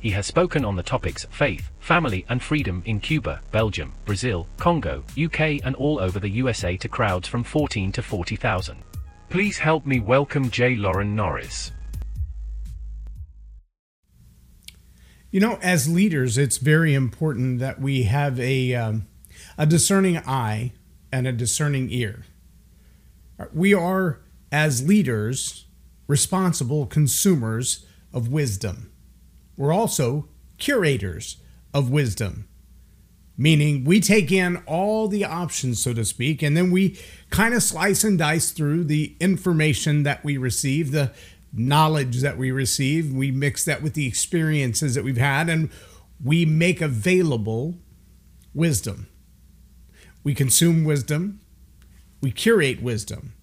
He 0.00 0.10
has 0.10 0.26
spoken 0.26 0.64
on 0.64 0.76
the 0.76 0.82
topics 0.82 1.26
faith, 1.30 1.70
family, 1.80 2.24
and 2.28 2.40
freedom 2.40 2.82
in 2.86 3.00
Cuba, 3.00 3.40
Belgium, 3.50 3.92
Brazil, 4.04 4.46
Congo, 4.56 5.02
UK, 5.20 5.60
and 5.64 5.74
all 5.74 5.98
over 5.98 6.20
the 6.20 6.28
USA 6.28 6.76
to 6.76 6.88
crowds 6.88 7.26
from 7.26 7.42
14 7.42 7.90
to 7.92 8.02
40,000. 8.02 8.78
Please 9.28 9.58
help 9.58 9.84
me 9.86 9.98
welcome 9.98 10.50
J. 10.50 10.76
Loren 10.76 11.16
Norris. 11.16 11.72
You 15.32 15.40
know, 15.40 15.58
as 15.60 15.88
leaders, 15.88 16.38
it's 16.38 16.58
very 16.58 16.94
important 16.94 17.58
that 17.58 17.80
we 17.80 18.04
have 18.04 18.38
a, 18.38 18.74
um, 18.74 19.08
a 19.58 19.66
discerning 19.66 20.18
eye 20.18 20.72
and 21.10 21.26
a 21.26 21.32
discerning 21.32 21.90
ear. 21.90 22.24
We 23.52 23.74
are, 23.74 24.20
as 24.52 24.86
leaders, 24.86 25.66
responsible 26.06 26.86
consumers 26.86 27.84
of 28.12 28.28
wisdom. 28.28 28.92
We're 29.58 29.72
also 29.72 30.28
curators 30.56 31.38
of 31.74 31.90
wisdom, 31.90 32.48
meaning 33.36 33.84
we 33.84 34.00
take 34.00 34.30
in 34.30 34.62
all 34.66 35.08
the 35.08 35.24
options, 35.24 35.82
so 35.82 35.92
to 35.92 36.04
speak, 36.04 36.42
and 36.42 36.56
then 36.56 36.70
we 36.70 36.96
kind 37.30 37.52
of 37.52 37.62
slice 37.62 38.04
and 38.04 38.16
dice 38.16 38.52
through 38.52 38.84
the 38.84 39.16
information 39.18 40.04
that 40.04 40.24
we 40.24 40.38
receive, 40.38 40.92
the 40.92 41.12
knowledge 41.52 42.20
that 42.20 42.38
we 42.38 42.52
receive. 42.52 43.12
We 43.12 43.32
mix 43.32 43.64
that 43.64 43.82
with 43.82 43.94
the 43.94 44.06
experiences 44.06 44.94
that 44.94 45.02
we've 45.02 45.16
had, 45.16 45.48
and 45.48 45.70
we 46.22 46.44
make 46.44 46.80
available 46.80 47.78
wisdom. 48.54 49.08
We 50.22 50.34
consume 50.34 50.84
wisdom, 50.84 51.40
we 52.20 52.30
curate 52.30 52.80
wisdom. 52.80 53.34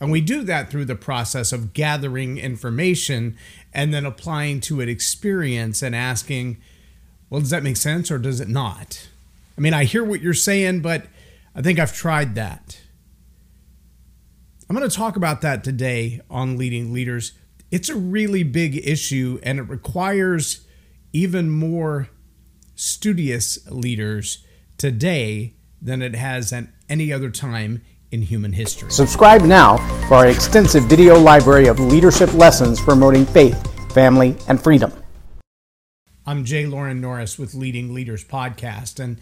And 0.00 0.10
we 0.10 0.20
do 0.20 0.42
that 0.42 0.70
through 0.70 0.84
the 0.84 0.94
process 0.94 1.52
of 1.52 1.72
gathering 1.72 2.38
information 2.38 3.36
and 3.72 3.94
then 3.94 4.04
applying 4.04 4.60
to 4.62 4.80
it 4.80 4.88
experience 4.88 5.82
and 5.82 5.94
asking, 5.94 6.58
well, 7.30 7.40
does 7.40 7.50
that 7.50 7.62
make 7.62 7.76
sense 7.76 8.10
or 8.10 8.18
does 8.18 8.40
it 8.40 8.48
not? 8.48 9.08
I 9.56 9.60
mean, 9.60 9.72
I 9.72 9.84
hear 9.84 10.04
what 10.04 10.20
you're 10.20 10.34
saying, 10.34 10.80
but 10.80 11.06
I 11.54 11.62
think 11.62 11.78
I've 11.78 11.94
tried 11.94 12.34
that. 12.34 12.80
I'm 14.68 14.76
going 14.76 14.88
to 14.88 14.94
talk 14.94 15.16
about 15.16 15.40
that 15.40 15.64
today 15.64 16.20
on 16.28 16.58
Leading 16.58 16.92
Leaders. 16.92 17.32
It's 17.70 17.88
a 17.88 17.96
really 17.96 18.42
big 18.42 18.86
issue 18.86 19.40
and 19.42 19.58
it 19.58 19.62
requires 19.62 20.66
even 21.12 21.50
more 21.50 22.08
studious 22.74 23.58
leaders 23.70 24.44
today 24.76 25.54
than 25.80 26.02
it 26.02 26.14
has 26.14 26.52
at 26.52 26.66
any 26.88 27.12
other 27.12 27.30
time 27.30 27.82
in 28.10 28.22
human 28.22 28.52
history. 28.52 28.90
Subscribe 28.90 29.42
now 29.42 29.76
for 30.08 30.14
our 30.14 30.26
extensive 30.26 30.84
video 30.84 31.18
library 31.18 31.66
of 31.66 31.80
leadership 31.80 32.32
lessons 32.34 32.80
promoting 32.80 33.26
faith, 33.26 33.92
family, 33.92 34.36
and 34.48 34.62
freedom. 34.62 34.92
I'm 36.26 36.44
J. 36.44 36.66
Loren 36.66 37.00
Norris 37.00 37.38
with 37.38 37.54
Leading 37.54 37.94
Leaders 37.94 38.24
Podcast. 38.24 38.98
And, 38.98 39.20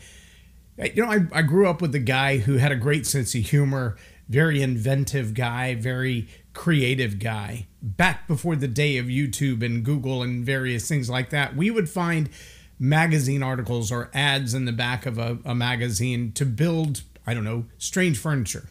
uh, 0.81 0.89
you 0.95 1.05
know, 1.05 1.11
I, 1.11 1.39
I 1.39 1.43
grew 1.43 1.69
up 1.69 1.83
with 1.83 1.95
a 1.95 2.01
guy 2.01 2.39
who 2.39 2.57
had 2.57 2.73
a 2.73 2.77
great 2.77 3.07
sense 3.07 3.35
of 3.35 3.43
humor 3.43 3.97
very 4.29 4.63
inventive 4.63 5.35
guy, 5.35 5.75
very 5.75 6.29
creative 6.53 7.19
guy. 7.19 7.67
Back 7.83 8.27
before 8.27 8.57
the 8.57 8.69
day 8.69 8.97
of 8.97 9.07
YouTube 9.07 9.65
and 9.65 9.85
Google 9.85 10.23
and 10.23 10.45
various 10.45 10.89
things 10.89 11.11
like 11.11 11.31
that, 11.31 11.57
we 11.57 11.71
would 11.71 11.89
find 11.89 12.31
magazine 12.79 13.43
articles 13.43 13.93
or 13.93 14.11
ads 14.15 14.55
in 14.55 14.65
the 14.65 14.73
back 14.73 15.07
of 15.07 15.19
a, 15.19 15.39
a 15.45 15.55
magazine 15.55 16.33
to 16.33 16.45
build, 16.45 17.03
I 17.27 17.35
don't 17.35 17.45
know, 17.45 17.67
strange 17.79 18.19
furniture. 18.19 18.69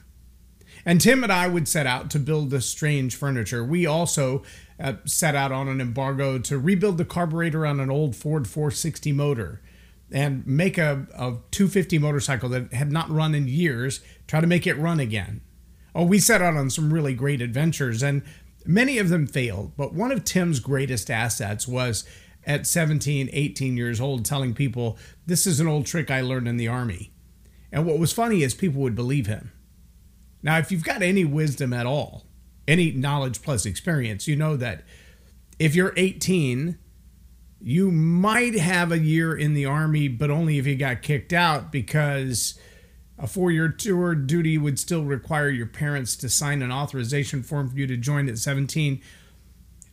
And 0.86 1.00
Tim 1.00 1.24
and 1.24 1.32
I 1.32 1.48
would 1.48 1.68
set 1.68 1.88
out 1.88 2.10
to 2.12 2.20
build 2.20 2.50
the 2.50 2.60
strange 2.60 3.16
furniture. 3.16 3.64
We 3.64 3.86
also 3.86 4.44
uh, 4.80 4.94
set 5.06 5.36
out 5.36 5.52
on 5.52 5.68
an 5.68 5.80
embargo 5.80 6.40
to 6.40 6.60
rebuild 6.60 6.98
the 6.98 7.06
carburetor 7.06 7.66
on 7.66 7.80
an 7.80 7.90
old 7.90 8.16
Ford 8.16 8.48
460 8.48 9.12
motor 9.14 9.62
and 10.12 10.46
make 10.46 10.78
a, 10.78 11.08
a 11.14 11.38
250 11.52 11.98
motorcycle 11.98 12.50
that 12.50 12.74
had 12.74 12.92
not 12.92 13.10
run 13.10 13.34
in 13.34 13.48
years, 13.48 14.02
try 14.28 14.42
to 14.42 14.48
make 14.48 14.68
it 14.68 14.78
run 14.78 15.00
again. 15.00 15.42
Oh, 15.96 16.06
we 16.06 16.20
set 16.20 16.42
out 16.42 16.56
on 16.56 16.70
some 16.70 16.94
really 16.94 17.14
great 17.14 17.42
adventures, 17.42 18.04
and 18.04 18.24
many 18.66 18.98
of 18.98 19.10
them 19.10 19.26
failed. 19.26 19.74
But 19.78 19.94
one 19.94 20.12
of 20.12 20.24
Tim's 20.24 20.60
greatest 20.60 21.10
assets 21.10 21.68
was 21.68 22.04
at 22.46 22.68
17, 22.68 23.30
18 23.32 23.78
years 23.78 24.02
old, 24.02 24.26
telling 24.26 24.54
people, 24.54 24.98
This 25.26 25.48
is 25.48 25.60
an 25.60 25.68
old 25.68 25.86
trick 25.86 26.12
I 26.12 26.22
learned 26.22 26.48
in 26.48 26.58
the 26.58 26.68
Army. 26.68 27.13
And 27.74 27.86
what 27.86 28.00
was 28.00 28.14
funny 28.14 28.42
is 28.44 28.54
people 28.54 28.82
would 28.84 28.96
believe 28.96 29.28
him. 29.28 29.52
Now, 30.42 30.58
if 30.60 30.72
you've 30.72 30.86
got 30.86 31.02
any 31.02 31.26
wisdom 31.26 31.74
at 31.74 31.86
all, 31.86 32.26
any 32.66 32.92
knowledge 32.92 33.42
plus 33.42 33.66
experience, 33.66 34.28
you 34.28 34.38
know 34.38 34.56
that 34.56 34.84
if 35.60 35.76
you're 35.76 35.94
18 35.98 36.78
you 37.66 37.92
might 37.92 38.56
have 38.56 38.92
a 38.92 39.00
year 39.00 39.34
in 39.34 39.54
the 39.54 39.66
army, 39.66 40.10
but 40.10 40.30
only 40.30 40.58
if 40.58 40.68
you 40.68 40.76
got 40.76 41.02
kicked 41.02 41.32
out 41.32 41.72
because 41.72 42.60
a 43.18 43.26
four 43.26 43.52
year 43.52 43.70
tour 43.70 44.14
duty 44.16 44.58
would 44.58 44.78
still 44.78 45.06
require 45.06 45.50
your 45.50 45.66
parents 45.66 46.18
to 46.18 46.28
sign 46.28 46.62
an 46.62 46.74
authorization 46.74 47.42
form 47.42 47.70
for 47.70 47.78
you 47.78 47.88
to 47.88 47.96
join 47.96 48.28
at 48.28 48.38
17. 48.38 49.02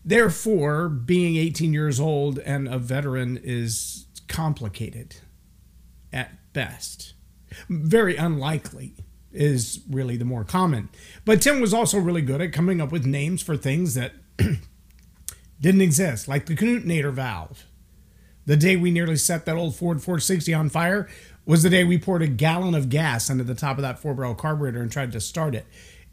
Therefore, 0.05 0.89
being 0.89 1.37
18 1.37 1.73
years 1.73 2.01
old 2.01 2.41
and 2.41 2.67
a 2.67 2.77
veteran 2.77 3.39
is 3.41 4.07
complicated 4.27 5.19
at 6.13 6.53
best. 6.53 7.15
Very 7.69 8.17
unlikely 8.17 8.95
is 9.33 9.81
really 9.89 10.17
the 10.17 10.25
more 10.25 10.45
common. 10.45 10.89
But 11.25 11.41
Tim 11.41 11.61
was 11.61 11.73
also 11.73 11.99
really 11.99 12.23
good 12.23 12.41
at 12.41 12.53
coming 12.53 12.81
up 12.81 12.93
with 12.93 13.07
names 13.07 13.43
for 13.43 13.57
things 13.57 13.95
that 13.95 14.13
didn't 15.61 15.81
exist, 15.81 16.29
like 16.29 16.47
the 16.47 16.57
Knutinator 16.57 17.13
valve. 17.13 17.65
The 18.47 18.57
day 18.57 18.77
we 18.77 18.91
nearly 18.91 19.17
set 19.17 19.45
that 19.47 19.57
old 19.57 19.77
Ford 19.77 20.03
460 20.03 20.53
on 20.55 20.69
fire 20.71 21.09
was 21.45 21.63
the 21.63 21.71
day 21.71 21.85
we 21.85 21.99
poured 21.99 22.23
a 22.23 22.27
gallon 22.27 22.75
of 22.75 22.89
gas 22.89 23.31
under 23.31 23.45
the 23.45 23.55
top 23.55 23.77
of 23.77 23.83
that 23.83 23.99
four 23.99 24.15
barrel 24.15 24.35
carburetor 24.35 24.81
and 24.81 24.91
tried 24.91 25.13
to 25.13 25.21
start 25.21 25.55
it. 25.55 25.67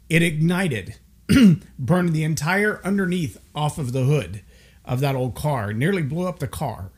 It 0.08 0.22
ignited, 0.22 0.96
burned 1.78 2.12
the 2.12 2.24
entire 2.24 2.80
underneath 2.84 3.38
off 3.54 3.78
of 3.78 3.92
the 3.92 4.04
hood 4.04 4.42
of 4.84 5.00
that 5.00 5.16
old 5.16 5.34
car, 5.34 5.72
nearly 5.72 6.02
blew 6.02 6.26
up 6.26 6.38
the 6.38 6.48
car. 6.48 6.90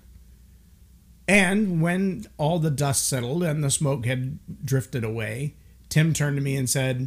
And 1.30 1.80
when 1.80 2.26
all 2.38 2.58
the 2.58 2.72
dust 2.72 3.08
settled 3.08 3.44
and 3.44 3.62
the 3.62 3.70
smoke 3.70 4.04
had 4.04 4.40
drifted 4.64 5.04
away, 5.04 5.54
Tim 5.88 6.12
turned 6.12 6.36
to 6.36 6.42
me 6.42 6.56
and 6.56 6.68
said, 6.68 7.06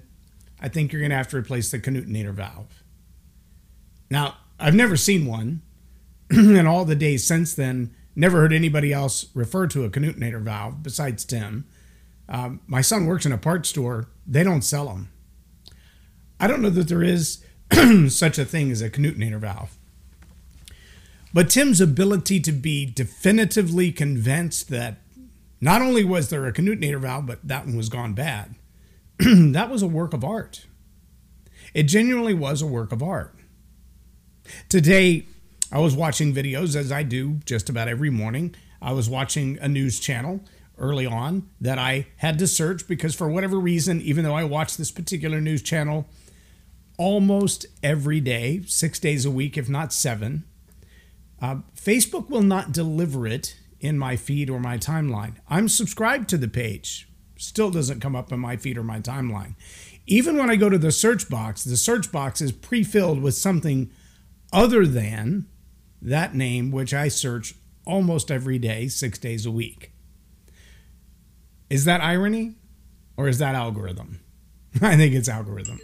I 0.61 0.69
think 0.69 0.94
you're 0.94 1.01
going 1.01 1.09
to 1.09 1.17
have 1.17 1.28
to 1.31 1.38
replace 1.38 1.69
the 1.69 1.78
Knutinator 1.78 2.34
valve. 2.34 2.84
Now, 4.09 4.38
I've 4.57 4.75
never 4.75 4.95
seen 4.95 5.25
one. 5.25 5.61
and 6.29 6.66
all 6.66 6.85
the 6.85 6.95
days 6.95 7.28
since 7.28 7.53
then, 7.53 7.94
never 8.16 8.39
heard 8.39 8.53
anybody 8.53 8.94
else 8.94 9.25
refer 9.34 9.67
to 9.67 9.84
a 9.84 9.89
Knutinator 9.89 10.41
valve 10.41 10.81
besides 10.81 11.25
Tim. 11.25 11.66
Um, 12.29 12.61
my 12.66 12.79
son 12.79 13.07
works 13.07 13.25
in 13.25 13.34
a 13.34 13.38
parts 13.38 13.67
store. 13.67 14.07
They 14.25 14.45
don't 14.45 14.61
sell 14.61 14.85
them. 14.85 15.11
I 16.40 16.47
don't 16.47 16.61
know 16.61 16.69
that 16.69 16.88
there 16.88 17.03
is 17.03 17.44
such 18.07 18.38
a 18.38 18.45
thing 18.45 18.72
as 18.72 18.81
a 18.81 18.90
Knutinator 18.90 19.41
valve. 19.41 19.78
But 21.33 21.49
Tim's 21.49 21.81
ability 21.81 22.39
to 22.41 22.51
be 22.51 22.85
definitively 22.85 23.91
convinced 23.91 24.69
that 24.69 24.99
not 25.59 25.81
only 25.81 26.03
was 26.03 26.29
there 26.29 26.45
a 26.45 26.53
Knutinator 26.53 27.01
valve, 27.01 27.25
but 27.25 27.47
that 27.47 27.66
one 27.66 27.75
was 27.75 27.89
gone 27.89 28.13
bad, 28.13 28.55
that 29.17 29.69
was 29.69 29.81
a 29.81 29.88
work 29.88 30.13
of 30.13 30.23
art. 30.23 30.67
It 31.73 31.83
genuinely 31.83 32.35
was 32.35 32.61
a 32.61 32.67
work 32.67 32.91
of 32.91 33.01
art. 33.01 33.33
Today, 34.69 35.25
I 35.72 35.79
was 35.79 35.95
watching 35.95 36.33
videos 36.33 36.75
as 36.75 36.91
I 36.91 37.01
do 37.01 37.39
just 37.45 37.67
about 37.67 37.88
every 37.88 38.11
morning. 38.11 38.53
I 38.79 38.91
was 38.91 39.09
watching 39.09 39.57
a 39.59 39.67
news 39.67 39.99
channel 39.99 40.41
early 40.77 41.05
on 41.07 41.49
that 41.61 41.79
I 41.79 42.07
had 42.17 42.38
to 42.39 42.47
search 42.47 42.88
because, 42.88 43.16
for 43.16 43.27
whatever 43.27 43.57
reason, 43.57 44.01
even 44.01 44.23
though 44.23 44.35
I 44.35 44.43
watch 44.43 44.77
this 44.77 44.91
particular 44.91 45.41
news 45.41 45.63
channel 45.63 46.07
almost 46.99 47.66
every 47.81 48.19
day, 48.19 48.61
six 48.67 48.99
days 48.99 49.25
a 49.25 49.31
week, 49.31 49.57
if 49.57 49.67
not 49.67 49.91
seven, 49.93 50.43
uh, 51.43 51.57
Facebook 51.75 52.29
will 52.29 52.41
not 52.41 52.72
deliver 52.72 53.28
it 53.28 53.57
in 53.81 53.99
my 53.99 54.16
feed 54.16 54.49
or 54.49 54.61
my 54.61 54.78
timeline. 54.78 55.35
I'm 55.49 55.67
subscribed 55.67 56.29
to 56.29 56.37
the 56.37 56.47
page, 56.47 57.09
still 57.35 57.69
doesn't 57.69 57.99
come 57.99 58.16
up 58.16 58.31
in 58.31 58.40
my 58.40 58.55
feed 58.55 58.78
or 58.78 58.84
my 58.84 59.01
timeline. 59.01 59.55
Even 60.07 60.37
when 60.37 60.49
I 60.49 60.55
go 60.55 60.69
to 60.69 60.78
the 60.78 60.91
search 60.91 61.29
box, 61.29 61.66
the 61.66 61.75
search 61.75 62.13
box 62.13 62.40
is 62.40 62.53
pre 62.53 62.81
filled 62.81 63.22
with 63.22 63.35
something 63.35 63.91
other 64.53 64.87
than 64.87 65.45
that 66.01 66.34
name, 66.34 66.72
which 66.72 66.93
I 66.93 67.09
search 67.09 67.55
almost 67.85 68.31
every 68.31 68.57
day, 68.57 68.87
six 68.87 69.19
days 69.19 69.46
a 69.46 69.51
week. 69.51 69.91
Is 71.69 71.84
that 71.84 71.99
irony 71.99 72.55
or 73.17 73.28
is 73.28 73.39
that 73.39 73.53
algorithm? 73.53 74.22
I 74.81 74.96
think 74.96 75.13
it's 75.13 75.28
algorithm. 75.28 75.81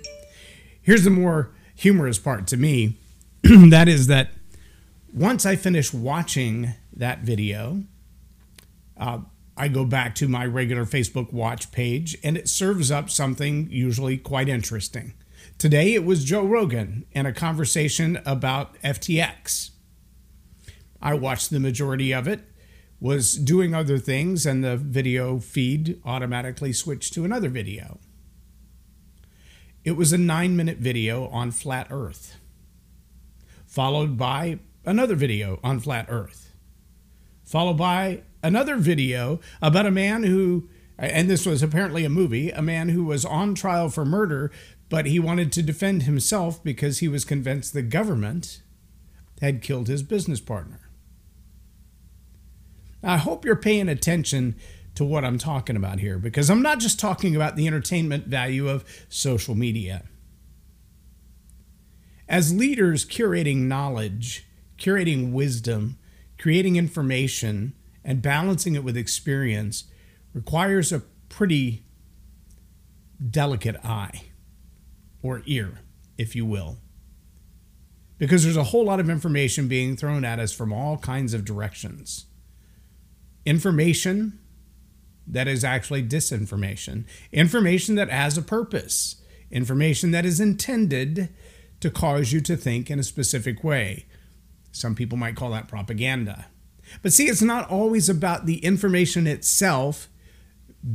Here's 0.81 1.03
the 1.03 1.09
more 1.09 1.51
humorous 1.75 2.17
part 2.17 2.47
to 2.47 2.55
me 2.55 2.97
that 3.43 3.89
is 3.89 4.07
that 4.07 4.29
once 5.13 5.45
I 5.45 5.55
finish 5.55 5.93
watching 5.93 6.73
that 6.93 7.19
video, 7.19 7.83
uh, 8.97 9.19
I 9.57 9.67
go 9.67 9.83
back 9.85 10.15
to 10.15 10.27
my 10.27 10.45
regular 10.45 10.85
Facebook 10.85 11.33
watch 11.33 11.71
page 11.71 12.17
and 12.23 12.37
it 12.37 12.47
serves 12.47 12.91
up 12.91 13.09
something 13.09 13.67
usually 13.69 14.17
quite 14.17 14.47
interesting. 14.47 15.13
Today 15.57 15.93
it 15.93 16.05
was 16.05 16.23
Joe 16.23 16.45
Rogan 16.45 17.05
and 17.13 17.27
a 17.27 17.33
conversation 17.33 18.19
about 18.25 18.79
FTX. 18.81 19.71
I 21.01 21.13
watched 21.13 21.49
the 21.49 21.59
majority 21.59 22.13
of 22.13 22.27
it, 22.27 22.41
was 22.99 23.35
doing 23.35 23.73
other 23.73 23.97
things, 23.97 24.45
and 24.45 24.63
the 24.63 24.75
video 24.75 25.39
feed 25.39 26.01
automatically 26.03 26.73
switched 26.73 27.13
to 27.13 27.23
another 27.23 27.49
video. 27.49 27.99
It 29.85 29.93
was 29.93 30.11
a 30.11 30.17
nine 30.17 30.57
minute 30.57 30.77
video 30.77 31.27
on 31.27 31.51
flat 31.51 31.87
Earth, 31.89 32.35
followed 33.65 34.17
by 34.17 34.59
another 34.85 35.15
video 35.15 35.59
on 35.63 35.79
flat 35.79 36.05
Earth, 36.09 36.53
followed 37.43 37.77
by 37.77 38.23
another 38.43 38.77
video 38.77 39.39
about 39.61 39.85
a 39.85 39.91
man 39.91 40.23
who, 40.23 40.69
and 40.97 41.29
this 41.29 41.45
was 41.45 41.61
apparently 41.61 42.05
a 42.05 42.09
movie, 42.09 42.49
a 42.51 42.61
man 42.61 42.89
who 42.89 43.05
was 43.05 43.25
on 43.25 43.55
trial 43.55 43.89
for 43.89 44.05
murder, 44.05 44.51
but 44.89 45.05
he 45.05 45.19
wanted 45.19 45.51
to 45.51 45.61
defend 45.61 46.03
himself 46.03 46.63
because 46.63 46.99
he 46.99 47.07
was 47.07 47.25
convinced 47.25 47.73
the 47.73 47.81
government 47.81 48.61
had 49.41 49.61
killed 49.61 49.87
his 49.87 50.03
business 50.03 50.39
partner. 50.39 50.89
I 53.01 53.17
hope 53.17 53.45
you're 53.45 53.55
paying 53.55 53.87
attention 53.87 54.55
to 54.95 55.05
what 55.05 55.23
I'm 55.23 55.37
talking 55.37 55.77
about 55.77 55.99
here 55.99 56.17
because 56.17 56.49
I'm 56.49 56.61
not 56.61 56.79
just 56.79 56.99
talking 56.99 57.35
about 57.35 57.55
the 57.55 57.67
entertainment 57.67 58.27
value 58.27 58.67
of 58.67 58.83
social 59.07 59.55
media. 59.55 60.03
As 62.27 62.53
leaders 62.53 63.05
curating 63.05 63.63
knowledge, 63.63 64.45
curating 64.79 65.31
wisdom, 65.31 65.97
creating 66.37 66.75
information, 66.75 67.73
and 68.03 68.21
balancing 68.21 68.75
it 68.75 68.83
with 68.83 68.97
experience 68.97 69.83
requires 70.33 70.91
a 70.91 71.01
pretty 71.27 71.83
delicate 73.29 73.75
eye 73.83 74.23
or 75.21 75.41
ear, 75.45 75.79
if 76.17 76.35
you 76.35 76.45
will. 76.45 76.77
Because 78.17 78.43
there's 78.43 78.57
a 78.57 78.65
whole 78.65 78.85
lot 78.85 78.99
of 78.99 79.09
information 79.09 79.67
being 79.67 79.95
thrown 79.95 80.25
at 80.25 80.39
us 80.39 80.51
from 80.51 80.73
all 80.73 80.97
kinds 80.97 81.33
of 81.33 81.45
directions. 81.45 82.25
Information 83.45 84.39
that 85.25 85.47
is 85.47 85.63
actually 85.63 86.03
disinformation, 86.03 87.05
information 87.31 87.95
that 87.95 88.09
has 88.09 88.37
a 88.37 88.41
purpose, 88.41 89.21
information 89.51 90.11
that 90.11 90.25
is 90.25 90.39
intended 90.39 91.29
to 91.79 91.89
cause 91.89 92.33
you 92.33 92.41
to 92.41 92.57
think 92.57 92.89
in 92.89 92.99
a 92.99 93.03
specific 93.03 93.63
way. 93.63 94.05
Some 94.71 94.95
people 94.95 95.17
might 95.17 95.35
call 95.35 95.51
that 95.51 95.67
propaganda. 95.67 96.47
But 97.01 97.13
see, 97.13 97.27
it's 97.27 97.41
not 97.41 97.69
always 97.69 98.09
about 98.09 98.45
the 98.45 98.63
information 98.63 99.27
itself 99.27 100.09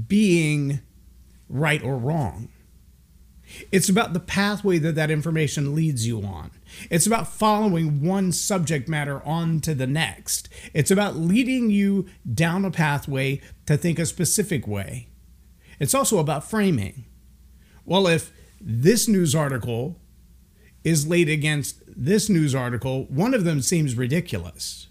being 0.08 0.80
right 1.48 1.82
or 1.82 1.96
wrong. 1.96 2.48
It's 3.70 3.88
about 3.88 4.12
the 4.12 4.20
pathway 4.20 4.78
that 4.78 4.94
that 4.94 5.10
information 5.10 5.74
leads 5.74 6.06
you 6.06 6.22
on. 6.22 6.50
It's 6.90 7.06
about 7.06 7.28
following 7.28 8.02
one 8.02 8.32
subject 8.32 8.88
matter 8.88 9.22
on 9.24 9.60
to 9.60 9.74
the 9.74 9.86
next. 9.86 10.48
It's 10.72 10.90
about 10.90 11.16
leading 11.16 11.70
you 11.70 12.06
down 12.32 12.64
a 12.64 12.70
pathway 12.70 13.40
to 13.66 13.76
think 13.76 13.98
a 13.98 14.06
specific 14.06 14.66
way. 14.66 15.08
It's 15.78 15.94
also 15.94 16.18
about 16.18 16.48
framing. 16.48 17.04
Well, 17.84 18.06
if 18.06 18.32
this 18.60 19.06
news 19.06 19.34
article 19.34 20.00
is 20.82 21.06
laid 21.06 21.28
against 21.28 21.82
this 21.96 22.28
news 22.28 22.54
article, 22.54 23.04
one 23.04 23.34
of 23.34 23.44
them 23.44 23.60
seems 23.60 23.96
ridiculous. 23.96 24.88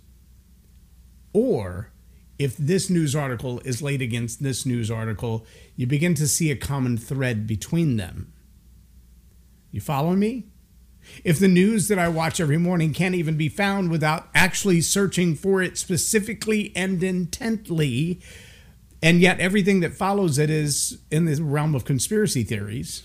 Or 1.34 1.92
if 2.40 2.58
this 2.58 2.90
news 2.90 3.16
article 3.16 3.60
is 3.66 3.82
laid 3.82 4.02
against 4.02 4.42
this 4.42 4.66
news 4.66 4.90
article, 4.90 5.46
you 5.76 5.88
begin 5.88 6.14
to 6.16 6.28
see 6.28 6.52
a 6.52 6.56
common 6.56 6.98
thread 6.98 7.48
between 7.48 7.98
them. 7.98 8.34
You 9.72 9.82
follow 9.82 10.16
me? 10.16 10.46
If 11.24 11.40
the 11.40 11.48
news 11.48 11.88
that 11.90 12.00
I 12.00 12.08
watch 12.08 12.40
every 12.40 12.58
morning 12.58 12.94
can't 12.94 13.16
even 13.16 13.36
be 13.36 13.50
found 13.50 13.92
without 13.92 14.30
actually 14.34 14.82
searching 14.82 15.36
for 15.36 15.62
it 15.62 15.78
specifically 15.78 16.72
and 16.76 17.04
intently, 17.04 18.22
and 19.02 19.20
yet 19.20 19.40
everything 19.40 19.82
that 19.82 19.94
follows 19.94 20.38
it 20.38 20.50
is 20.50 21.00
in 21.12 21.26
the 21.26 21.44
realm 21.44 21.76
of 21.76 21.84
conspiracy 21.84 22.44
theories, 22.44 23.04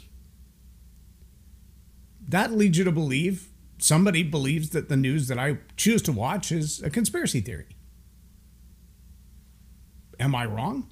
that 2.29 2.53
leads 2.53 2.79
you 2.79 2.85
to 2.85 2.93
believe 2.93 3.49
somebody 3.79 4.23
believes 4.23 4.71
that 4.71 4.89
the 4.89 4.97
news 4.97 5.29
that 5.29 5.39
I 5.39 5.59
choose 5.77 6.03
to 6.03 6.13
watch 6.13 6.53
is 6.53 6.83
a 6.83 6.91
conspiracy 6.91 7.41
theory. 7.41 7.67
Am 10.21 10.35
I 10.35 10.45
wrong? 10.45 10.91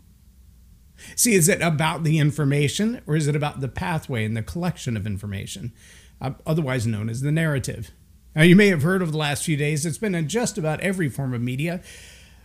See, 1.15 1.35
is 1.35 1.49
it 1.49 1.61
about 1.61 2.05
the 2.05 2.19
information 2.19 3.03
or 3.07 3.17
is 3.17 3.27
it 3.27 3.37
about 3.37 3.61
the 3.61 3.69
pathway 3.69 4.25
and 4.25 4.37
the 4.37 4.43
collection 4.43 4.97
of 4.97 5.07
information, 5.07 5.73
uh, 6.21 6.33
otherwise 6.47 6.87
known 6.87 7.09
as 7.09 7.21
the 7.21 7.33
narrative? 7.33 7.91
Now, 8.35 8.43
you 8.43 8.57
may 8.57 8.69
have 8.69 8.83
heard 8.83 9.03
of 9.03 9.13
the 9.13 9.19
last 9.19 9.45
few 9.45 9.57
days, 9.57 9.85
it's 9.85 9.99
been 9.99 10.15
in 10.15 10.29
just 10.29 10.59
about 10.59 10.81
every 10.81 11.09
form 11.09 11.35
of 11.35 11.41
media. 11.41 11.81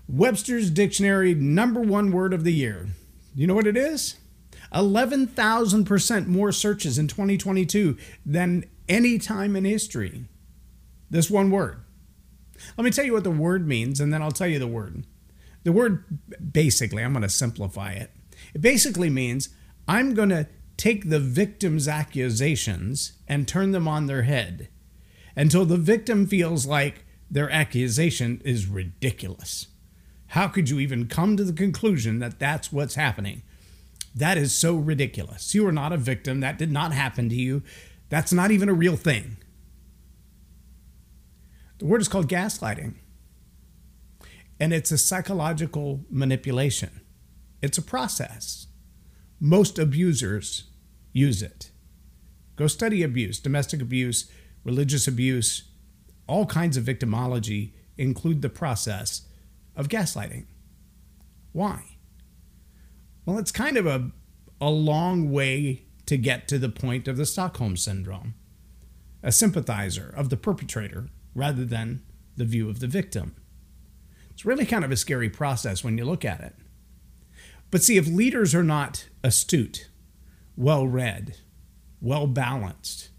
Webster's 0.07 0.69
Dictionary 0.69 1.33
number 1.33 1.81
one 1.81 2.11
word 2.11 2.33
of 2.33 2.43
the 2.43 2.53
year. 2.53 2.87
You 3.35 3.47
know 3.47 3.55
what 3.55 3.67
it 3.67 3.77
is? 3.77 4.15
11,000% 4.73 6.27
more 6.27 6.51
searches 6.51 6.97
in 6.97 7.07
2022 7.07 7.97
than 8.25 8.65
any 8.87 9.17
time 9.17 9.55
in 9.55 9.65
history. 9.65 10.25
This 11.11 11.29
one 11.29 11.51
word. 11.51 11.83
Let 12.77 12.85
me 12.85 12.89
tell 12.89 13.05
you 13.05 13.13
what 13.13 13.25
the 13.25 13.31
word 13.31 13.67
means, 13.67 13.99
and 13.99 14.13
then 14.13 14.21
I'll 14.21 14.31
tell 14.31 14.47
you 14.47 14.59
the 14.59 14.67
word. 14.67 15.05
The 15.63 15.71
word, 15.71 16.05
basically, 16.51 17.03
I'm 17.03 17.11
going 17.11 17.21
to 17.21 17.29
simplify 17.29 17.91
it. 17.91 18.11
It 18.53 18.61
basically 18.61 19.09
means 19.09 19.49
I'm 19.87 20.13
going 20.13 20.29
to 20.29 20.47
take 20.77 21.09
the 21.09 21.19
victim's 21.19 21.87
accusations 21.87 23.13
and 23.27 23.47
turn 23.47 23.71
them 23.71 23.87
on 23.87 24.07
their 24.07 24.23
head 24.23 24.69
until 25.35 25.65
the 25.65 25.77
victim 25.77 26.25
feels 26.25 26.65
like 26.65 27.05
their 27.29 27.49
accusation 27.51 28.41
is 28.45 28.67
ridiculous. 28.67 29.67
How 30.27 30.47
could 30.47 30.69
you 30.69 30.79
even 30.79 31.07
come 31.07 31.35
to 31.35 31.43
the 31.43 31.53
conclusion 31.53 32.19
that 32.19 32.39
that's 32.39 32.71
what's 32.71 32.95
happening? 32.95 33.43
That 34.15 34.37
is 34.37 34.53
so 34.53 34.75
ridiculous. 34.75 35.53
You 35.53 35.67
are 35.67 35.73
not 35.73 35.93
a 35.93 35.97
victim. 35.97 36.39
That 36.39 36.57
did 36.57 36.71
not 36.71 36.93
happen 36.93 37.27
to 37.29 37.35
you. 37.35 37.63
That's 38.09 38.33
not 38.33 38.49
even 38.49 38.69
a 38.69 38.73
real 38.73 38.95
thing. 38.95 39.37
The 41.81 41.87
word 41.87 41.99
is 41.99 42.07
called 42.07 42.29
gaslighting, 42.29 42.93
and 44.59 44.71
it's 44.71 44.91
a 44.91 44.99
psychological 44.99 46.05
manipulation. 46.11 47.01
It's 47.59 47.79
a 47.79 47.81
process. 47.81 48.67
Most 49.39 49.79
abusers 49.79 50.65
use 51.11 51.41
it. 51.41 51.71
Go 52.55 52.67
study 52.67 53.01
abuse, 53.01 53.39
domestic 53.39 53.81
abuse, 53.81 54.29
religious 54.63 55.07
abuse, 55.07 55.71
all 56.27 56.45
kinds 56.45 56.77
of 56.77 56.83
victimology 56.83 57.71
include 57.97 58.43
the 58.43 58.49
process 58.49 59.23
of 59.75 59.87
gaslighting. 59.87 60.45
Why? 61.51 61.97
Well, 63.25 63.39
it's 63.39 63.51
kind 63.51 63.75
of 63.75 63.87
a, 63.87 64.11
a 64.61 64.69
long 64.69 65.31
way 65.31 65.85
to 66.05 66.15
get 66.15 66.47
to 66.49 66.59
the 66.59 66.69
point 66.69 67.07
of 67.07 67.17
the 67.17 67.25
Stockholm 67.25 67.75
Syndrome, 67.75 68.35
a 69.23 69.31
sympathizer 69.31 70.13
of 70.15 70.29
the 70.29 70.37
perpetrator 70.37 71.09
rather 71.33 71.65
than 71.65 72.01
the 72.37 72.45
view 72.45 72.69
of 72.69 72.79
the 72.79 72.87
victim. 72.87 73.35
It's 74.31 74.45
really 74.45 74.65
kind 74.65 74.83
of 74.83 74.91
a 74.91 74.97
scary 74.97 75.29
process 75.29 75.83
when 75.83 75.97
you 75.97 76.05
look 76.05 76.25
at 76.25 76.41
it. 76.41 76.55
But 77.69 77.83
see, 77.83 77.97
if 77.97 78.07
leaders 78.07 78.53
are 78.53 78.63
not 78.63 79.07
astute, 79.23 79.89
well 80.57 80.87
read, 80.87 81.37
well 82.01 82.27
balanced, 82.27 83.09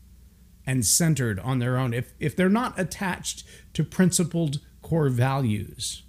and 0.66 0.84
centered 0.84 1.40
on 1.40 1.58
their 1.58 1.76
own, 1.76 1.94
if, 1.94 2.12
if 2.20 2.36
they're 2.36 2.48
not 2.48 2.78
attached 2.78 3.44
to 3.74 3.84
principled 3.84 4.60
core 4.82 5.08
values, 5.08 6.02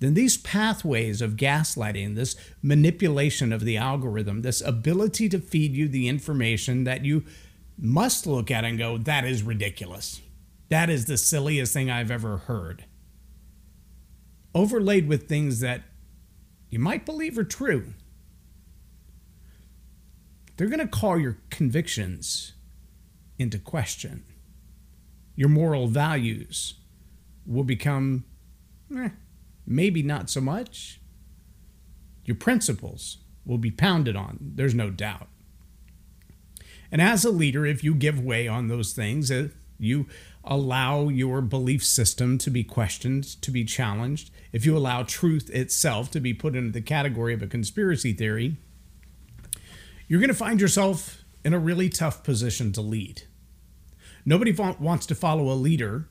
then 0.00 0.14
these 0.14 0.36
pathways 0.36 1.20
of 1.20 1.36
gaslighting, 1.36 2.14
this 2.14 2.36
manipulation 2.62 3.52
of 3.52 3.64
the 3.64 3.76
algorithm, 3.76 4.42
this 4.42 4.60
ability 4.60 5.28
to 5.28 5.40
feed 5.40 5.74
you 5.74 5.88
the 5.88 6.08
information 6.08 6.84
that 6.84 7.04
you 7.04 7.24
must 7.76 8.26
look 8.26 8.50
at 8.50 8.64
and 8.64 8.78
go, 8.78 8.98
that 8.98 9.24
is 9.24 9.42
ridiculous. 9.42 10.20
That 10.68 10.90
is 10.90 11.06
the 11.06 11.16
silliest 11.16 11.72
thing 11.72 11.90
I've 11.90 12.10
ever 12.10 12.38
heard. 12.38 12.84
Overlaid 14.54 15.08
with 15.08 15.28
things 15.28 15.60
that 15.60 15.82
you 16.68 16.78
might 16.78 17.06
believe 17.06 17.38
are 17.38 17.44
true. 17.44 17.94
They're 20.56 20.68
going 20.68 20.80
to 20.80 20.88
call 20.88 21.18
your 21.18 21.38
convictions 21.50 22.52
into 23.38 23.58
question. 23.58 24.24
Your 25.36 25.48
moral 25.48 25.86
values 25.86 26.74
will 27.46 27.64
become, 27.64 28.24
eh, 28.94 29.10
maybe 29.64 30.02
not 30.02 30.28
so 30.28 30.40
much. 30.40 31.00
Your 32.24 32.34
principles 32.34 33.18
will 33.46 33.58
be 33.58 33.70
pounded 33.70 34.16
on, 34.16 34.38
there's 34.56 34.74
no 34.74 34.90
doubt. 34.90 35.28
And 36.90 37.00
as 37.00 37.24
a 37.24 37.30
leader, 37.30 37.64
if 37.64 37.84
you 37.84 37.94
give 37.94 38.20
way 38.20 38.48
on 38.48 38.68
those 38.68 38.92
things, 38.92 39.30
if 39.30 39.52
you 39.78 40.06
allow 40.48 41.08
your 41.08 41.42
belief 41.42 41.84
system 41.84 42.38
to 42.38 42.50
be 42.50 42.64
questioned, 42.64 43.24
to 43.42 43.50
be 43.50 43.64
challenged, 43.64 44.30
if 44.50 44.64
you 44.64 44.76
allow 44.76 45.02
truth 45.02 45.50
itself 45.50 46.10
to 46.10 46.20
be 46.20 46.34
put 46.34 46.56
into 46.56 46.72
the 46.72 46.80
category 46.80 47.34
of 47.34 47.42
a 47.42 47.46
conspiracy 47.46 48.12
theory, 48.14 48.56
you're 50.08 50.20
going 50.20 50.28
to 50.28 50.34
find 50.34 50.60
yourself 50.60 51.22
in 51.44 51.52
a 51.52 51.58
really 51.58 51.88
tough 51.90 52.24
position 52.24 52.72
to 52.72 52.80
lead. 52.80 53.22
Nobody 54.24 54.52
wants 54.52 55.06
to 55.06 55.14
follow 55.14 55.52
a 55.52 55.54
leader 55.54 56.08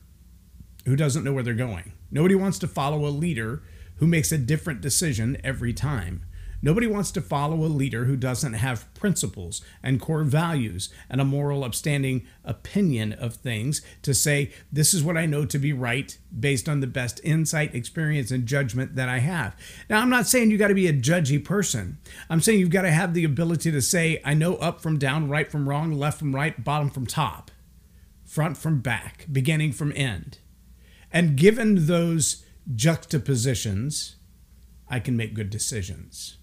who 0.86 0.96
doesn't 0.96 1.24
know 1.24 1.32
where 1.32 1.42
they're 1.42 1.54
going. 1.54 1.92
Nobody 2.10 2.34
wants 2.34 2.58
to 2.60 2.68
follow 2.68 3.06
a 3.06 3.10
leader 3.10 3.62
who 3.96 4.06
makes 4.06 4.32
a 4.32 4.38
different 4.38 4.80
decision 4.80 5.36
every 5.42 5.72
time. 5.72 6.24
Nobody 6.60 6.88
wants 6.88 7.12
to 7.12 7.20
follow 7.20 7.64
a 7.64 7.66
leader 7.66 8.06
who 8.06 8.16
doesn't 8.16 8.54
have 8.54 8.92
principles 8.94 9.62
and 9.80 10.00
core 10.00 10.24
values 10.24 10.92
and 11.08 11.20
a 11.20 11.24
moral, 11.24 11.62
upstanding 11.62 12.26
opinion 12.44 13.12
of 13.12 13.34
things 13.34 13.80
to 14.02 14.12
say, 14.12 14.50
this 14.72 14.92
is 14.92 15.04
what 15.04 15.16
I 15.16 15.24
know 15.24 15.44
to 15.44 15.58
be 15.58 15.72
right 15.72 16.18
based 16.36 16.68
on 16.68 16.80
the 16.80 16.88
best 16.88 17.20
insight, 17.22 17.76
experience, 17.76 18.32
and 18.32 18.44
judgment 18.44 18.96
that 18.96 19.08
I 19.08 19.20
have. 19.20 19.54
Now, 19.88 20.00
I'm 20.00 20.10
not 20.10 20.26
saying 20.26 20.50
you 20.50 20.58
got 20.58 20.68
to 20.68 20.74
be 20.74 20.88
a 20.88 20.92
judgy 20.92 21.42
person. 21.42 21.98
I'm 22.28 22.40
saying 22.40 22.58
you've 22.58 22.70
got 22.70 22.82
to 22.82 22.90
have 22.90 23.14
the 23.14 23.24
ability 23.24 23.70
to 23.70 23.80
say, 23.80 24.20
I 24.24 24.34
know 24.34 24.56
up 24.56 24.80
from 24.80 24.98
down, 24.98 25.28
right 25.28 25.48
from 25.50 25.68
wrong, 25.68 25.92
left 25.92 26.18
from 26.18 26.34
right, 26.34 26.64
bottom 26.64 26.90
from 26.90 27.06
top, 27.06 27.52
front 28.24 28.56
from 28.56 28.80
back, 28.80 29.26
beginning 29.30 29.72
from 29.72 29.92
end. 29.94 30.38
And 31.12 31.36
given 31.36 31.86
those 31.86 32.44
juxtapositions, 32.74 34.16
I 34.88 34.98
can 34.98 35.16
make 35.16 35.34
good 35.34 35.50
decisions. 35.50 36.38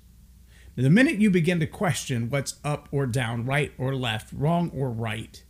The 0.78 0.90
minute 0.90 1.22
you 1.22 1.30
begin 1.30 1.62
to 1.62 1.68
question 1.68 2.30
what's 2.30 2.56
up 2.64 2.90
or 2.92 3.06
down, 3.06 3.46
right 3.46 3.72
or 3.78 3.96
left, 3.96 4.34
wrong 4.34 4.70
or 4.76 4.92
right, 4.92 5.42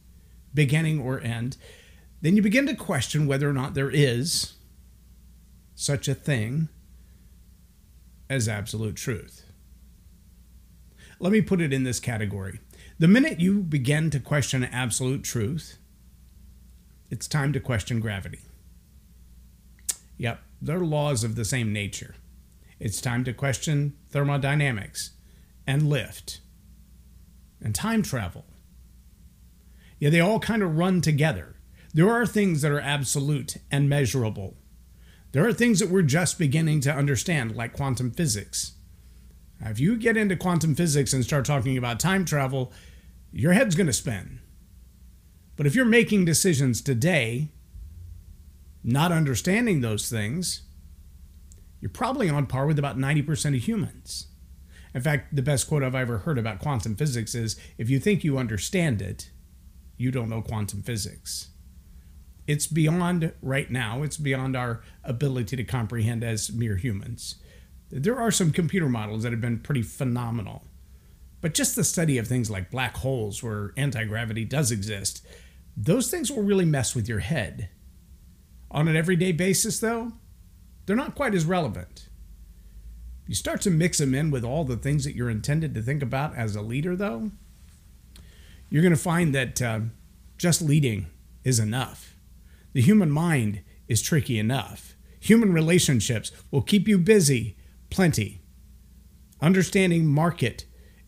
beginning 0.53 1.01
or 1.01 1.19
end, 1.19 1.57
then 2.21 2.35
you 2.35 2.43
begin 2.43 2.67
to 2.67 2.75
question 2.75 3.25
whether 3.25 3.49
or 3.49 3.53
not 3.53 3.73
there 3.73 3.89
is 3.89 4.53
such 5.73 6.07
a 6.07 6.13
thing 6.13 6.69
as 8.29 8.47
absolute 8.47 8.95
truth. 8.95 9.43
Let 11.19 11.31
me 11.31 11.41
put 11.41 11.59
it 11.59 11.73
in 11.73 11.83
this 11.83 11.99
category. 11.99 12.59
The 12.99 13.07
minute 13.07 13.39
you 13.39 13.61
begin 13.61 14.11
to 14.11 14.19
question 14.19 14.63
absolute 14.63 15.23
truth, 15.23 15.79
it's 17.09 17.27
time 17.27 17.51
to 17.53 17.59
question 17.59 17.99
gravity. 17.99 18.41
Yep, 20.17 20.39
they're 20.61 20.79
laws 20.79 21.23
of 21.23 21.35
the 21.35 21.45
same 21.45 21.73
nature. 21.73 22.15
It's 22.79 23.01
time 23.01 23.23
to 23.23 23.33
question 23.33 23.95
thermodynamics 24.09 25.14
and 25.67 25.89
lift 25.89 26.41
and 27.61 27.73
time 27.73 28.01
travel. 28.01 28.45
Yeah, 29.99 30.09
they 30.09 30.19
all 30.19 30.39
kind 30.39 30.61
of 30.61 30.77
run 30.77 31.01
together. 31.01 31.55
There 31.93 32.09
are 32.09 32.25
things 32.25 32.61
that 32.61 32.71
are 32.71 32.79
absolute 32.79 33.57
and 33.71 33.89
measurable. 33.89 34.57
There 35.31 35.47
are 35.47 35.53
things 35.53 35.79
that 35.79 35.89
we're 35.89 36.01
just 36.01 36.37
beginning 36.37 36.81
to 36.81 36.93
understand, 36.93 37.55
like 37.55 37.73
quantum 37.73 38.11
physics. 38.11 38.73
Now, 39.59 39.69
if 39.69 39.79
you 39.79 39.97
get 39.97 40.17
into 40.17 40.35
quantum 40.35 40.75
physics 40.75 41.13
and 41.13 41.23
start 41.23 41.45
talking 41.45 41.77
about 41.77 41.99
time 41.99 42.25
travel, 42.25 42.71
your 43.31 43.53
head's 43.53 43.75
going 43.75 43.87
to 43.87 43.93
spin. 43.93 44.39
But 45.55 45.65
if 45.65 45.75
you're 45.75 45.85
making 45.85 46.25
decisions 46.25 46.81
today, 46.81 47.51
not 48.83 49.11
understanding 49.11 49.81
those 49.81 50.09
things, 50.09 50.63
you're 51.79 51.89
probably 51.89 52.29
on 52.29 52.45
par 52.45 52.67
with 52.67 52.77
about 52.79 52.97
90% 52.97 53.55
of 53.55 53.63
humans. 53.63 54.27
In 54.95 55.01
fact, 55.01 55.35
the 55.35 55.41
best 55.41 55.67
quote 55.67 55.83
I've 55.83 55.93
ever 55.93 56.19
heard 56.19 56.39
about 56.39 56.59
quantum 56.59 56.95
physics 56.95 57.35
is 57.35 57.59
if 57.77 57.89
you 57.89 57.99
think 57.99 58.23
you 58.23 58.37
understand 58.37 59.01
it, 59.01 59.29
you 59.97 60.09
don't 60.09 60.29
know 60.29 60.41
quantum 60.41 60.81
physics. 60.81 61.49
It's 62.47 62.65
beyond 62.65 63.33
right 63.41 63.69
now, 63.69 64.03
it's 64.03 64.15
beyond 64.15 64.55
our 64.55 64.81
ability 65.03 65.57
to 65.57 65.65
comprehend 65.65 66.23
as 66.23 66.49
mere 66.53 66.77
humans. 66.77 67.35
There 67.91 68.17
are 68.17 68.31
some 68.31 68.51
computer 68.51 68.87
models 68.87 69.23
that 69.23 69.33
have 69.33 69.41
been 69.41 69.59
pretty 69.59 69.81
phenomenal. 69.81 70.63
But 71.41 71.53
just 71.53 71.75
the 71.75 71.83
study 71.83 72.17
of 72.17 72.27
things 72.27 72.49
like 72.49 72.71
black 72.71 72.95
holes 72.95 73.43
where 73.43 73.73
anti 73.75 74.05
gravity 74.05 74.45
does 74.45 74.71
exist, 74.71 75.27
those 75.75 76.09
things 76.09 76.31
will 76.31 76.43
really 76.43 76.65
mess 76.65 76.95
with 76.95 77.09
your 77.09 77.19
head. 77.19 77.69
On 78.71 78.87
an 78.87 78.95
everyday 78.95 79.33
basis, 79.33 79.77
though, 79.81 80.13
they're 80.85 80.95
not 80.95 81.15
quite 81.15 81.35
as 81.35 81.43
relevant. 81.43 82.07
You 83.27 83.33
start 83.35 83.61
to 83.61 83.71
mix 83.71 83.97
them 83.97 84.13
in 84.13 84.29
with 84.29 84.43
all 84.43 84.65
the 84.65 84.77
things 84.77 85.03
that 85.03 85.15
you're 85.15 85.29
intended 85.29 85.73
to 85.73 85.81
think 85.81 86.03
about 86.03 86.35
as 86.35 86.55
a 86.55 86.61
leader, 86.61 86.95
though, 86.95 87.31
you're 88.69 88.83
going 88.83 88.93
to 88.93 88.99
find 88.99 89.33
that 89.33 89.61
uh, 89.61 89.79
just 90.37 90.61
leading 90.61 91.07
is 91.43 91.59
enough. 91.59 92.15
The 92.73 92.81
human 92.81 93.09
mind 93.09 93.61
is 93.87 94.01
tricky 94.01 94.37
enough. 94.37 94.95
Human 95.19 95.53
relationships 95.53 96.31
will 96.51 96.61
keep 96.61 96.87
you 96.87 96.97
busy 96.97 97.55
plenty. 97.89 98.41
Understanding 99.41 100.05
market 100.05 100.65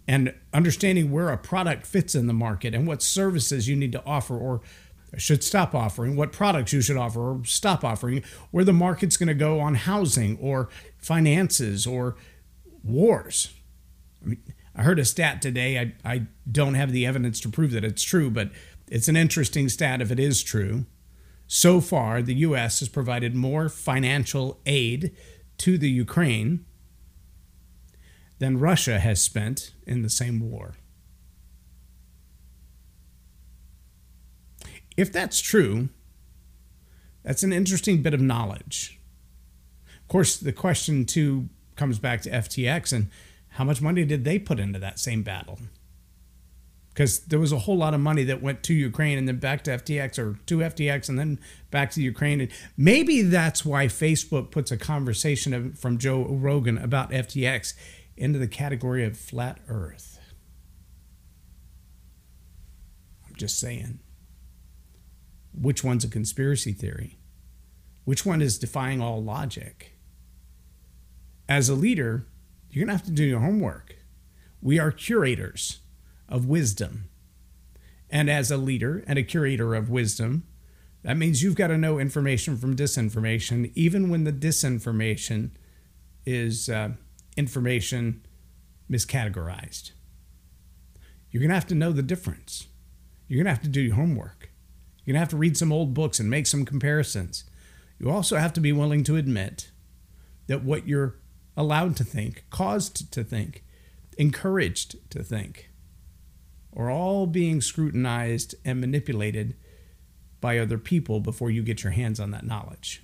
and 0.08 0.34
understanding 0.54 1.12
where 1.12 1.30
a 1.30 1.38
product 1.38 1.86
fits 1.86 2.16
in 2.16 2.28
the 2.28 2.34
market 2.34 2.74
and 2.74 2.88
what 2.88 3.04
services 3.04 3.68
you 3.68 3.76
need 3.76 3.92
to 3.92 4.04
offer 4.06 4.38
or 4.38 4.62
should 5.18 5.44
stop 5.44 5.74
offering, 5.74 6.16
what 6.16 6.32
products 6.32 6.74
you 6.74 6.82
should 6.82 6.98
offer 6.98 7.20
or 7.20 7.46
stop 7.46 7.84
offering, 7.84 8.24
where 8.52 8.64
the 8.64 8.74
market's 8.74 9.18
going 9.18 9.28
to 9.28 9.34
go 9.34 9.60
on 9.60 9.76
housing 9.76 10.38
or 10.40 10.70
finances 11.08 11.88
or 11.88 12.18
wars. 12.84 13.54
I 14.22 14.28
mean, 14.28 14.44
I 14.76 14.84
heard 14.84 15.00
a 15.00 15.06
stat 15.06 15.42
today. 15.42 15.80
I, 15.80 15.94
I 16.04 16.28
don't 16.52 16.74
have 16.74 16.92
the 16.92 17.06
evidence 17.06 17.40
to 17.42 17.50
prove 17.50 17.72
that 17.72 17.86
it's 17.86 18.04
true, 18.04 18.30
but 18.30 18.52
it's 18.90 19.08
an 19.08 19.16
interesting 19.16 19.70
stat 19.70 20.02
if 20.02 20.12
it 20.12 20.20
is 20.20 20.44
true. 20.44 20.86
So 21.48 21.80
far, 21.80 22.22
the 22.22 22.36
U.S. 22.36 22.80
has 22.82 22.90
provided 22.90 23.34
more 23.34 23.70
financial 23.70 24.60
aid 24.66 25.16
to 25.60 25.78
the 25.78 25.90
Ukraine 25.90 26.66
than 28.40 28.60
Russia 28.60 29.00
has 29.00 29.22
spent 29.22 29.74
in 29.88 30.02
the 30.02 30.10
same 30.10 30.42
war. 30.42 30.76
If 34.98 35.12
that's 35.12 35.40
true, 35.40 35.90
that's 37.24 37.44
an 37.44 37.54
interesting 37.54 38.02
bit 38.02 38.14
of 38.14 38.22
knowledge. 38.22 38.97
Of 40.08 40.10
course, 40.10 40.38
the 40.38 40.54
question 40.54 41.04
too 41.04 41.50
comes 41.76 42.00
back 42.00 42.22
to 42.22 42.30
FTX 42.30 42.94
and 42.94 43.10
how 43.50 43.66
much 43.66 43.82
money 43.82 44.06
did 44.06 44.24
they 44.24 44.40
put 44.40 44.58
into 44.58 44.80
that 44.80 45.00
same 45.00 45.22
battle? 45.22 45.60
Because 46.94 47.26
there 47.26 47.40
was 47.40 47.52
a 47.52 47.60
whole 47.60 47.76
lot 47.76 47.94
of 47.94 48.00
money 48.00 48.24
that 48.24 48.42
went 48.42 48.64
to 48.64 48.74
Ukraine 48.74 49.18
and 49.18 49.28
then 49.28 49.36
back 49.36 49.66
to 49.66 49.72
FTX 49.72 50.18
or 50.18 50.40
to 50.46 50.60
FTX 50.60 51.10
and 51.10 51.20
then 51.20 51.42
back 51.72 51.92
to 51.92 52.02
Ukraine. 52.02 52.40
And 52.40 52.50
maybe 52.78 53.22
that's 53.22 53.66
why 53.66 53.88
Facebook 53.88 54.50
puts 54.50 54.72
a 54.72 54.78
conversation 54.78 55.74
from 55.74 55.98
Joe 55.98 56.24
Rogan 56.24 56.78
about 56.78 57.12
FTX 57.12 57.74
into 58.16 58.40
the 58.40 58.48
category 58.48 59.04
of 59.04 59.18
flat 59.18 59.60
earth. 59.68 60.22
I'm 63.28 63.36
just 63.36 63.60
saying 63.60 64.00
which 65.54 65.84
one's 65.84 66.06
a 66.06 66.10
conspiracy 66.10 66.72
theory, 66.72 67.20
which 68.06 68.26
one 68.26 68.42
is 68.42 68.58
defying 68.58 69.02
all 69.02 69.22
logic. 69.22 69.97
As 71.50 71.70
a 71.70 71.76
leader, 71.76 72.28
you're 72.70 72.86
going 72.86 72.96
to 72.96 72.98
have 72.98 73.06
to 73.08 73.12
do 73.12 73.24
your 73.24 73.40
homework. 73.40 73.96
We 74.62 74.80
are 74.80 74.92
curators 74.92 75.80
of 76.28 76.46
wisdom. 76.46 77.10
And 78.10 78.30
as 78.30 78.52
a 78.52 78.58
leader 78.58 79.04
and 79.08 79.18
a 79.18 79.24
curator 79.24 79.76
of 79.76 79.90
wisdom, 79.90 80.46
that 81.04 81.18
means 81.18 81.42
you've 81.42 81.56
got 81.56 81.68
to 81.68 81.78
know 81.78 82.00
information 82.00 82.58
from 82.58 82.76
disinformation, 82.76 83.72
even 83.76 84.10
when 84.10 84.24
the 84.24 84.34
disinformation 84.34 85.52
is 86.26 86.68
uh, 86.68 86.90
information 87.38 88.26
miscategorized. 88.92 89.92
You're 91.32 91.42
going 91.42 91.50
to 91.50 91.56
have 91.56 91.68
to 91.68 91.76
know 91.76 91.92
the 91.92 92.02
difference. 92.02 92.68
You're 93.28 93.38
going 93.38 93.46
to 93.46 93.52
have 93.52 93.64
to 93.64 93.70
do 93.70 93.82
your 93.82 93.96
homework. 93.96 94.50
You're 95.06 95.14
going 95.14 95.20
to 95.20 95.26
have 95.26 95.30
to 95.30 95.38
read 95.38 95.56
some 95.56 95.72
old 95.72 95.94
books 95.94 96.20
and 96.20 96.30
make 96.30 96.48
some 96.48 96.66
comparisons. 96.66 97.46
You 98.00 98.10
also 98.10 98.38
have 98.38 98.54
to 98.54 98.62
be 98.62 98.74
willing 98.74 99.04
to 99.06 99.16
admit 99.16 99.72
that 100.48 100.64
what 100.64 100.88
you're 100.88 101.16
allowed 101.58 101.96
to 101.98 102.04
think, 102.04 102.46
caused 102.52 103.12
to 103.12 103.24
think, 103.24 103.66
encouraged 104.18 104.96
to 105.10 105.24
think, 105.24 105.72
are 106.76 106.92
all 106.92 107.26
being 107.26 107.60
scrutinized 107.60 108.54
and 108.64 108.80
manipulated 108.80 109.56
by 110.40 110.60
other 110.60 110.78
people 110.78 111.20
before 111.20 111.50
you 111.50 111.64
get 111.64 111.84
your 111.84 111.94
hands 111.94 112.20
on 112.20 112.30
that 112.30 112.46
knowledge. 112.46 113.04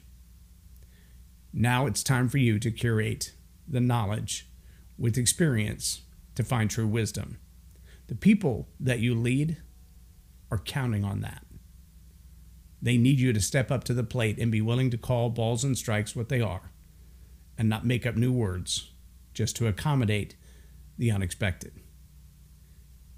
Now 1.52 1.88
it's 1.88 2.04
time 2.04 2.30
for 2.30 2.38
you 2.38 2.60
to 2.60 2.70
curate 2.72 3.34
the 3.68 3.82
knowledge 3.82 4.48
with 4.98 5.18
experience 5.18 6.02
to 6.36 6.44
find 6.44 6.70
true 6.70 6.88
wisdom. 6.88 7.40
The 8.08 8.16
people 8.16 8.70
that 8.80 9.00
you 9.00 9.16
lead 9.16 9.58
are 10.52 10.60
counting 10.60 11.04
on 11.04 11.22
that. 11.22 11.44
They 12.80 12.98
need 12.98 13.20
you 13.20 13.34
to 13.34 13.42
step 13.42 13.72
up 13.72 13.84
to 13.86 13.94
the 13.94 14.04
plate 14.04 14.38
and 14.38 14.52
be 14.52 14.62
willing 14.62 14.92
to 14.92 14.98
call 14.98 15.30
balls 15.30 15.64
and 15.64 15.76
strikes 15.76 16.16
what 16.16 16.30
they 16.30 16.42
are 16.42 16.74
and 17.58 17.70
not 17.70 17.86
make 17.86 18.06
up 18.06 18.16
new 18.16 18.32
words 18.32 18.92
just 19.34 19.56
to 19.58 19.68
accommodate 19.68 20.36
the 20.98 21.12
unexpected. 21.12 21.74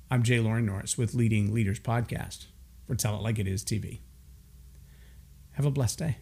I'm 0.09 0.23
Jay 0.23 0.39
Loren 0.39 0.65
Norris 0.65 0.97
with 0.97 1.13
Leading 1.13 1.53
Leaders 1.53 1.79
Podcast 1.79 2.45
for 2.85 2.95
Tell 2.95 3.15
It 3.15 3.21
Like 3.21 3.39
It 3.39 3.47
Is 3.47 3.63
TV. 3.63 3.99
Have 5.53 5.65
a 5.65 5.71
blessed 5.71 5.99
day. 5.99 6.17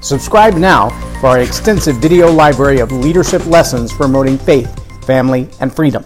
Subscribe 0.00 0.54
now 0.54 0.88
for 1.20 1.28
our 1.28 1.40
extensive 1.40 1.96
video 1.96 2.30
library 2.32 2.80
of 2.80 2.90
leadership 2.90 3.44
lessons 3.46 3.92
promoting 3.92 4.38
faith 4.38 4.80
family, 5.10 5.48
and 5.60 5.74
freedom. 5.74 6.04